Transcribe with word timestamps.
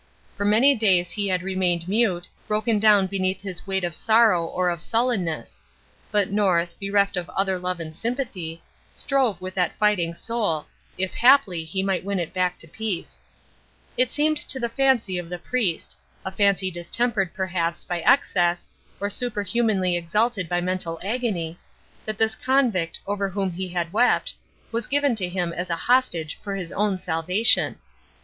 For 0.35 0.45
many 0.45 0.73
days 0.73 1.11
he 1.11 1.27
had 1.27 1.43
remained 1.43 1.87
mute, 1.87 2.27
broken 2.47 2.79
down 2.79 3.05
beneath 3.05 3.43
his 3.43 3.67
weight 3.67 3.83
of 3.83 3.93
sorrow 3.93 4.43
or 4.43 4.67
of 4.71 4.81
sullenness; 4.81 5.61
but 6.11 6.31
North, 6.31 6.73
bereft 6.81 7.15
of 7.17 7.29
other 7.29 7.59
love 7.59 7.79
and 7.79 7.95
sympathy, 7.95 8.63
strove 8.95 9.39
with 9.39 9.53
that 9.53 9.77
fighting 9.77 10.15
soul, 10.15 10.65
if 10.97 11.13
haply 11.13 11.63
he 11.63 11.83
might 11.83 12.03
win 12.03 12.17
it 12.17 12.33
back 12.33 12.57
to 12.57 12.67
peace. 12.67 13.19
It 13.95 14.09
seemed 14.09 14.37
to 14.37 14.59
the 14.59 14.69
fancy 14.69 15.19
of 15.19 15.29
the 15.29 15.37
priest 15.37 15.95
a 16.25 16.31
fancy 16.31 16.71
distempered, 16.71 17.35
perhaps, 17.35 17.83
by 17.85 17.99
excess, 17.99 18.67
or 18.99 19.07
superhumanly 19.07 19.95
exalted 19.95 20.49
by 20.49 20.61
mental 20.61 20.99
agony 21.03 21.59
that 22.05 22.17
this 22.17 22.35
convict, 22.35 22.97
over 23.05 23.29
whom 23.29 23.51
he 23.51 23.67
had 23.69 23.93
wept, 23.93 24.33
was 24.71 24.87
given 24.87 25.13
to 25.17 25.29
him 25.29 25.53
as 25.53 25.69
a 25.69 25.75
hostage 25.75 26.39
for 26.41 26.55
his 26.55 26.71
own 26.71 26.97
salvation. 26.97 27.77